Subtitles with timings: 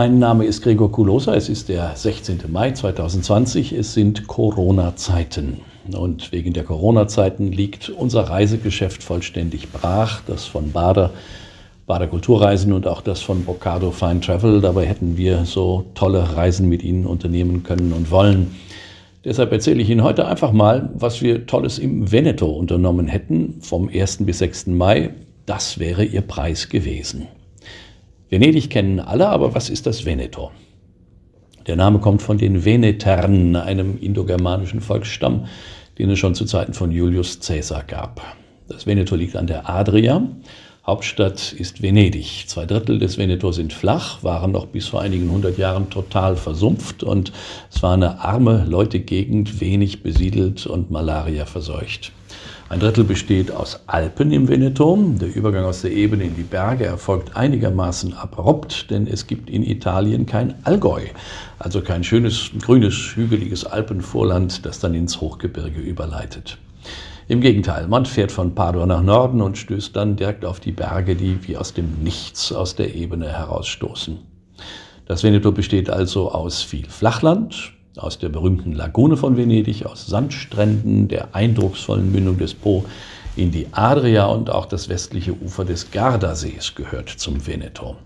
[0.00, 1.34] Mein Name ist Gregor Kulosa.
[1.34, 2.38] Es ist der 16.
[2.52, 3.72] Mai 2020.
[3.72, 5.62] Es sind Corona-Zeiten.
[5.90, 10.20] Und wegen der Corona-Zeiten liegt unser Reisegeschäft vollständig brach.
[10.28, 11.10] Das von Bader,
[11.88, 14.60] Bader Kulturreisen und auch das von Bocado Fine Travel.
[14.60, 18.54] Dabei hätten wir so tolle Reisen mit Ihnen unternehmen können und wollen.
[19.24, 23.88] Deshalb erzähle ich Ihnen heute einfach mal, was wir Tolles im Veneto unternommen hätten vom
[23.88, 24.18] 1.
[24.18, 24.68] bis 6.
[24.68, 25.10] Mai.
[25.44, 27.26] Das wäre Ihr Preis gewesen.
[28.30, 30.50] Venedig kennen alle, aber was ist das Veneto?
[31.66, 35.46] Der Name kommt von den Venetern, einem indogermanischen Volksstamm,
[35.98, 38.20] den es schon zu Zeiten von Julius Caesar gab.
[38.68, 40.28] Das Veneto liegt an der Adria.
[40.88, 42.44] Hauptstadt ist Venedig.
[42.46, 47.02] Zwei Drittel des Veneto sind flach, waren noch bis vor einigen hundert Jahren total versumpft
[47.02, 47.30] und
[47.70, 52.10] es war eine arme Leutegegend, wenig besiedelt und Malaria verseucht.
[52.70, 54.98] Ein Drittel besteht aus Alpen im Veneto.
[55.20, 59.64] Der Übergang aus der Ebene in die Berge erfolgt einigermaßen abrupt, denn es gibt in
[59.64, 61.02] Italien kein Allgäu,
[61.58, 66.56] also kein schönes, grünes, hügeliges Alpenvorland, das dann ins Hochgebirge überleitet.
[67.30, 71.14] Im Gegenteil, man fährt von Padua nach Norden und stößt dann direkt auf die Berge,
[71.14, 74.16] die wie aus dem Nichts aus der Ebene herausstoßen.
[75.04, 81.08] Das Veneto besteht also aus viel Flachland, aus der berühmten Lagune von Venedig, aus Sandstränden,
[81.08, 82.86] der eindrucksvollen Mündung des Po
[83.36, 87.96] in die Adria und auch das westliche Ufer des Gardasees gehört zum Veneto.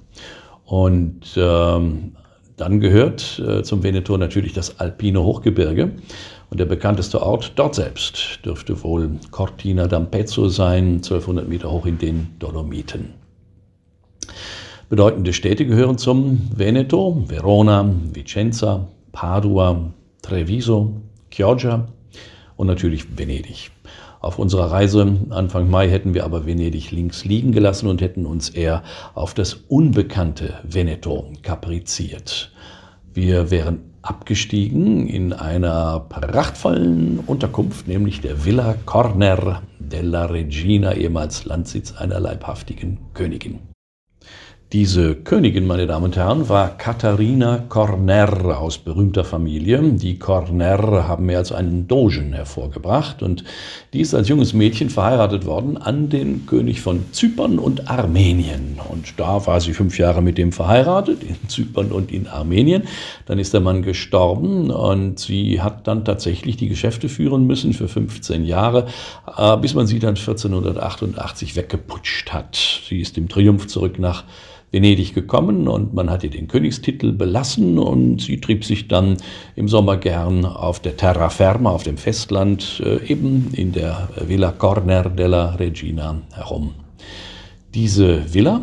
[0.65, 2.17] Und ähm,
[2.63, 5.91] dann gehört äh, zum Veneto natürlich das alpine Hochgebirge.
[6.49, 11.99] Und der bekannteste Ort dort selbst dürfte wohl Cortina d'Ampezzo sein, 1200 Meter hoch in
[11.99, 13.15] den Dolomiten.
[14.89, 21.01] Bedeutende Städte gehören zum Veneto, Verona, Vicenza, Padua, Treviso,
[21.33, 21.89] Chioggia
[22.55, 23.73] und natürlich Venedig.
[24.23, 28.51] Auf unserer Reise Anfang Mai hätten wir aber Venedig links liegen gelassen und hätten uns
[28.51, 32.53] eher auf das unbekannte Veneto kapriziert.
[33.13, 41.93] Wir wären abgestiegen in einer prachtvollen Unterkunft, nämlich der Villa Corner della Regina, ehemals Landsitz
[41.97, 43.59] einer leibhaftigen Königin.
[44.73, 49.83] Diese Königin, meine Damen und Herren, war Katharina Corner aus berühmter Familie.
[49.83, 53.45] Die Corner haben mehr als einen Dogen hervorgebracht und
[53.93, 58.81] die ist als junges Mädchen verheiratet worden an den König von Zypern und Armenien.
[58.89, 62.85] Und da war sie fünf Jahre mit dem verheiratet, in Zypern und in Armenien.
[63.27, 67.89] Dann ist der Mann gestorben und sie hat dann tatsächlich die Geschäfte führen müssen für
[67.89, 68.87] 15 Jahre,
[69.37, 72.81] äh, bis man sie dann 1488 weggeputscht hat.
[72.89, 74.25] Sie ist im Triumph zurück nach
[74.73, 79.19] Venedig gekommen und man hat ihr den Königstitel belassen und sie trieb sich dann
[79.55, 85.11] im Sommer gern auf der Terraferma, auf dem Festland, äh, eben in der Villa Corner
[85.11, 86.73] della Regina herum.
[87.75, 88.63] Diese Villa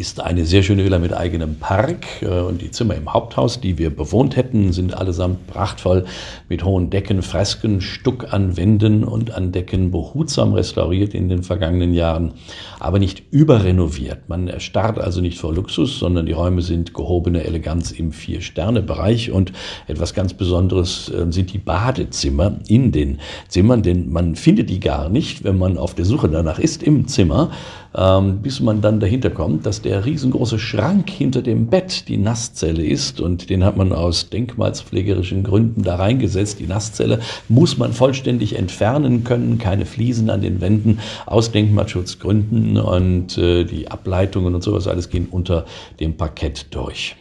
[0.00, 3.76] ist eine sehr schöne Villa mit eigenem Park äh, und die Zimmer im Haupthaus, die
[3.76, 6.06] wir bewohnt hätten, sind allesamt prachtvoll
[6.48, 11.92] mit hohen Decken, Fresken, Stuck an Wänden und an Decken behutsam restauriert in den vergangenen
[11.92, 12.32] Jahren,
[12.78, 14.28] aber nicht überrenoviert.
[14.28, 19.52] Man erstarrt also nicht vor Luxus, sondern die Räume sind gehobene Eleganz im Vier-Sterne-Bereich und
[19.86, 23.18] etwas ganz Besonderes äh, sind die Badezimmer in den
[23.48, 27.06] Zimmern, denn man findet die gar nicht, wenn man auf der Suche danach ist im
[27.06, 27.50] Zimmer,
[27.92, 33.20] bis man dann dahinter kommt, dass der riesengroße Schrank hinter dem Bett die Nasszelle ist
[33.20, 36.60] und den hat man aus denkmalspflegerischen Gründen da reingesetzt.
[36.60, 37.18] Die Nasszelle
[37.48, 43.90] muss man vollständig entfernen können, keine Fliesen an den Wänden aus Denkmalschutzgründen und äh, die
[43.90, 45.64] Ableitungen und sowas alles gehen unter
[45.98, 47.16] dem Parkett durch.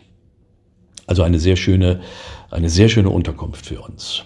[1.07, 2.01] Also eine sehr schöne,
[2.51, 4.24] eine sehr schöne Unterkunft für uns.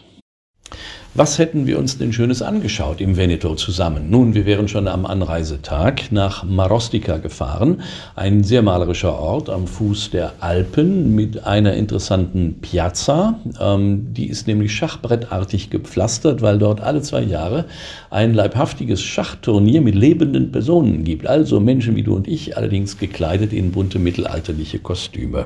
[1.15, 4.09] Was hätten wir uns denn Schönes angeschaut im Veneto zusammen?
[4.09, 7.83] Nun, wir wären schon am Anreisetag nach Marostica gefahren,
[8.15, 13.39] ein sehr malerischer Ort am Fuß der Alpen mit einer interessanten Piazza.
[13.61, 17.65] Ähm, die ist nämlich schachbrettartig gepflastert, weil dort alle zwei Jahre
[18.09, 21.27] ein leibhaftiges Schachturnier mit lebenden Personen gibt.
[21.27, 25.45] Also Menschen wie du und ich, allerdings gekleidet in bunte mittelalterliche Kostüme.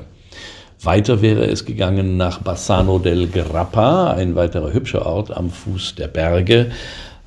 [0.82, 6.08] Weiter wäre es gegangen nach Bassano del Grappa, ein weiterer hübscher Ort am Fuß der
[6.08, 6.70] Berge.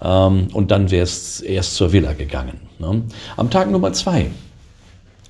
[0.02, 2.62] Ähm, und dann wäre es erst zur Villa gegangen.
[2.80, 3.04] Ne?
[3.36, 4.28] Am Tag Nummer zwei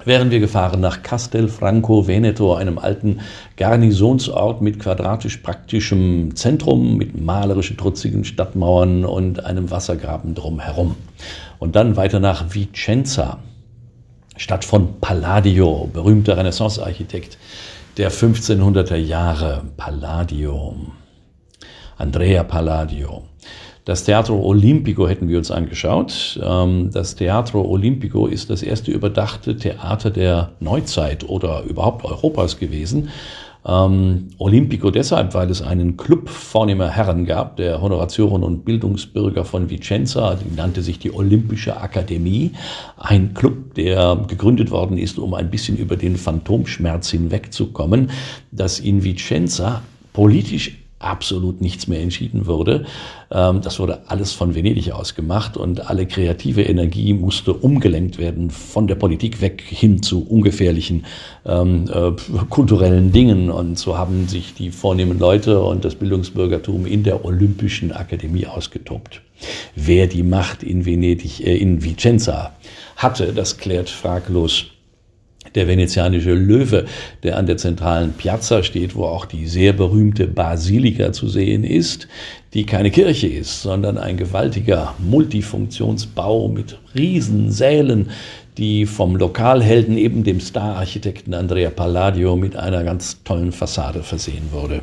[0.05, 3.21] wären wir gefahren nach Castelfranco Veneto, einem alten
[3.57, 10.95] Garnisonsort mit quadratisch praktischem Zentrum, mit malerischen, trutzigen Stadtmauern und einem Wassergraben drumherum.
[11.59, 13.39] Und dann weiter nach Vicenza,
[14.37, 17.37] Stadt von Palladio, berühmter Renaissance-Architekt
[17.97, 20.75] der 1500er Jahre, Palladio,
[21.97, 23.23] Andrea Palladio.
[23.83, 26.39] Das Teatro Olimpico hätten wir uns angeschaut.
[26.41, 33.09] Ähm, das Teatro Olimpico ist das erste überdachte Theater der Neuzeit oder überhaupt Europas gewesen.
[33.63, 39.69] Ähm, Olympico deshalb, weil es einen Club vornehmer Herren gab, der Honoratioren und Bildungsbürger von
[39.69, 42.51] Vicenza, die nannte sich die Olympische Akademie.
[42.97, 48.09] Ein Club, der gegründet worden ist, um ein bisschen über den Phantomschmerz hinwegzukommen,
[48.51, 52.85] dass in Vicenza politisch absolut nichts mehr entschieden wurde.
[53.31, 58.49] Ähm, das wurde alles von Venedig aus gemacht und alle kreative Energie musste umgelenkt werden
[58.49, 61.05] von der Politik weg hin zu ungefährlichen
[61.45, 62.11] ähm, äh,
[62.49, 63.49] kulturellen Dingen.
[63.49, 69.21] Und so haben sich die vornehmen Leute und das Bildungsbürgertum in der Olympischen Akademie ausgetobt.
[69.75, 72.53] Wer die Macht in Venedig, äh, in Vicenza
[72.95, 74.70] hatte, das klärt fraglos
[75.55, 76.85] der venezianische Löwe,
[77.23, 82.07] der an der zentralen Piazza steht, wo auch die sehr berühmte Basilika zu sehen ist,
[82.53, 88.09] die keine Kirche ist, sondern ein gewaltiger Multifunktionsbau mit Riesensälen,
[88.57, 94.81] die vom Lokalhelden, eben dem Stararchitekten Andrea Palladio, mit einer ganz tollen Fassade versehen wurde.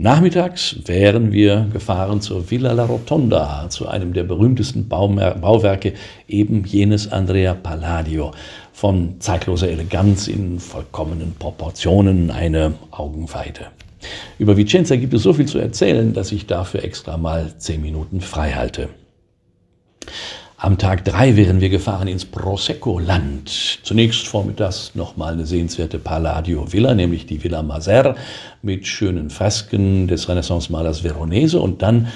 [0.00, 5.92] Nachmittags wären wir gefahren zur Villa La Rotonda, zu einem der berühmtesten Bauwerke
[6.28, 8.30] eben jenes Andrea Palladio.
[8.78, 13.72] Von zeitloser Eleganz in vollkommenen Proportionen eine Augenweide.
[14.38, 18.20] Über Vicenza gibt es so viel zu erzählen, dass ich dafür extra mal zehn Minuten
[18.20, 18.88] frei halte.
[20.58, 23.80] Am Tag drei wären wir gefahren ins Prosecco-Land.
[23.82, 28.14] Zunächst vormittags nochmal eine sehenswerte Palladio-Villa, nämlich die Villa Maser
[28.62, 31.60] mit schönen Fresken des Renaissance-Malers Veronese.
[31.60, 32.06] Und dann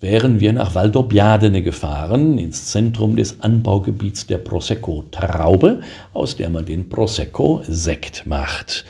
[0.00, 5.80] wären wir nach Valdobbiadene gefahren, ins Zentrum des Anbaugebiets der Prosecco-Traube,
[6.12, 8.84] aus der man den Prosecco-Sekt macht.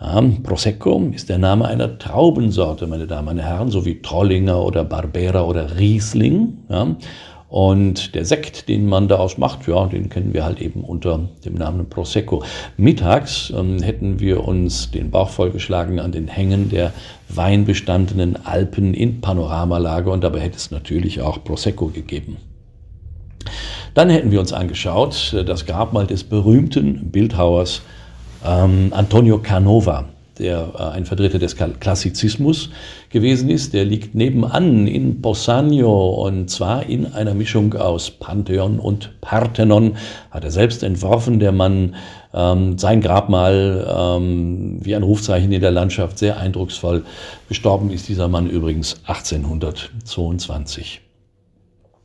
[0.00, 4.82] Ja, Prosecco ist der Name einer Traubensorte, meine Damen und Herren, so wie Trollinger oder
[4.82, 6.56] Barbera oder Riesling.
[6.70, 6.96] Ja.
[7.50, 11.54] Und der Sekt, den man daraus macht, ja, den kennen wir halt eben unter dem
[11.54, 12.44] Namen Prosecco.
[12.76, 16.92] Mittags ähm, hätten wir uns den Bauch vollgeschlagen an den Hängen der
[17.28, 22.36] weinbestandenen Alpen in Panoramalage und dabei hätte es natürlich auch Prosecco gegeben.
[23.94, 27.82] Dann hätten wir uns angeschaut äh, das Grabmal des berühmten Bildhauers
[28.46, 30.04] ähm, Antonio Canova
[30.40, 32.70] der äh, ein Vertreter des Klassizismus
[33.10, 33.72] gewesen ist.
[33.72, 39.96] Der liegt nebenan in Possagno und zwar in einer Mischung aus Pantheon und Parthenon.
[40.30, 41.94] Hat er selbst entworfen, der Mann.
[42.32, 47.02] Ähm, sein Grabmal ähm, wie ein Rufzeichen in der Landschaft, sehr eindrucksvoll.
[47.48, 51.00] Gestorben ist dieser Mann übrigens 1822.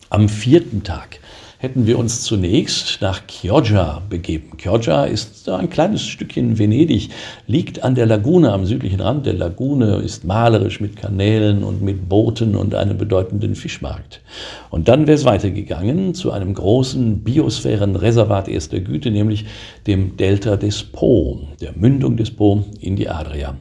[0.09, 1.19] Am vierten Tag
[1.57, 4.57] hätten wir uns zunächst nach Chioggia begeben.
[4.57, 7.09] Chioggia ist ein kleines Stückchen Venedig,
[7.47, 12.09] liegt an der Lagune, am südlichen Rand der Lagune, ist malerisch mit Kanälen und mit
[12.09, 14.21] Booten und einem bedeutenden Fischmarkt.
[14.69, 19.45] Und dann wäre es weitergegangen zu einem großen Biosphärenreservat erster Güte, nämlich
[19.87, 23.55] dem Delta des Po, der Mündung des Po in die Adria.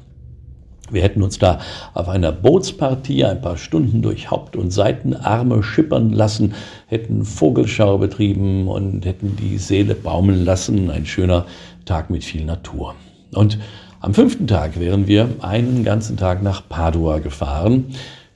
[0.94, 1.58] Wir hätten uns da
[1.93, 6.55] auf einer Bootspartie ein paar Stunden durch Haupt- und Seitenarme schippern lassen,
[6.87, 10.91] hätten Vogelschau betrieben und hätten die Seele baumeln lassen.
[10.91, 11.46] Ein schöner
[11.85, 12.94] Tag mit viel Natur.
[13.32, 13.58] Und
[14.00, 17.87] am fünften Tag wären wir einen ganzen Tag nach Padua gefahren.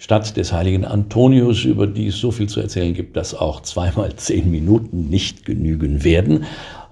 [0.00, 4.14] Stadt des heiligen Antonius, über die es so viel zu erzählen gibt, dass auch zweimal
[4.14, 6.44] zehn Minuten nicht genügen werden.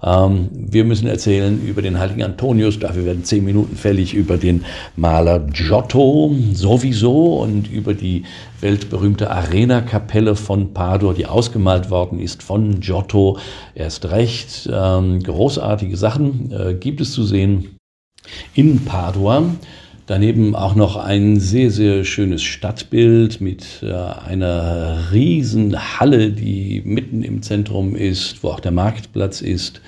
[0.03, 4.65] Ähm, wir müssen erzählen über den heiligen Antonius, dafür werden zehn Minuten fällig, über den
[4.97, 8.23] Maler Giotto sowieso und über die
[8.59, 13.39] weltberühmte Arena-Kapelle von Padua, die ausgemalt worden ist von Giotto.
[13.73, 17.77] Erst recht ähm, großartige Sachen äh, gibt es zu sehen
[18.53, 19.43] in Padua.
[20.07, 27.23] Daneben auch noch ein sehr, sehr schönes Stadtbild mit äh, einer riesen Halle, die mitten
[27.23, 29.81] im Zentrum ist, wo auch der Marktplatz ist.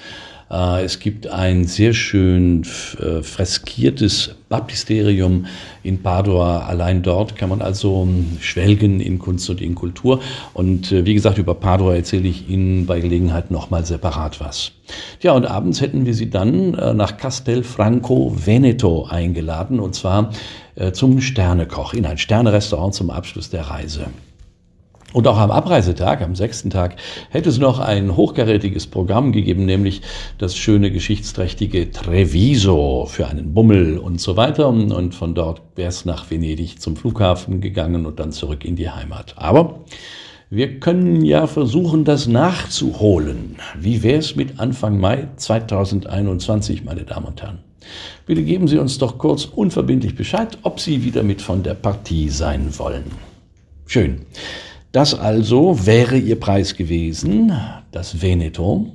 [0.49, 2.63] Äh, es gibt ein sehr schön
[2.99, 5.45] äh, freskiertes Baptisterium
[5.83, 6.65] in Padua.
[6.65, 10.21] Allein dort kann man also ähm, schwelgen in Kunst und in Kultur.
[10.53, 14.71] Und äh, wie gesagt, über Padua erzähle ich Ihnen bei Gelegenheit nochmal separat was.
[15.21, 20.31] Ja, und abends hätten wir Sie dann nach Castelfranco Veneto eingeladen, und zwar
[20.93, 24.07] zum Sternekoch in ein Sternerestaurant zum Abschluss der Reise.
[25.11, 26.97] Und auch am Abreisetag, am sechsten Tag,
[27.31, 30.01] hätte es noch ein hochkarätiges Programm gegeben, nämlich
[30.37, 34.69] das schöne geschichtsträchtige Treviso für einen Bummel und so weiter.
[34.69, 38.91] Und von dort wäre es nach Venedig zum Flughafen gegangen und dann zurück in die
[38.91, 39.33] Heimat.
[39.37, 39.79] Aber
[40.51, 43.55] wir können ja versuchen, das nachzuholen.
[43.79, 47.59] Wie wäre es mit Anfang Mai 2021, meine Damen und Herren?
[48.27, 52.29] Bitte geben Sie uns doch kurz unverbindlich Bescheid, ob Sie wieder mit von der Partie
[52.29, 53.05] sein wollen.
[53.87, 54.25] Schön.
[54.91, 57.53] Das also wäre ihr Preis gewesen,
[57.91, 58.87] das Veneto.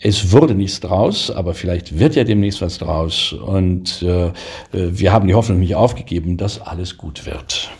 [0.00, 3.32] Es wurde nichts draus, aber vielleicht wird ja demnächst was draus.
[3.32, 4.30] Und äh,
[4.70, 7.70] wir haben die Hoffnung nicht aufgegeben, dass alles gut wird.